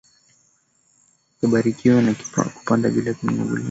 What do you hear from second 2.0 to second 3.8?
ni kupana bila kunungunika